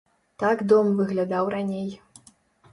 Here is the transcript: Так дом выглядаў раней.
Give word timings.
Так 0.43 0.57
дом 0.71 0.89
выглядаў 1.01 1.53
раней. 1.57 1.87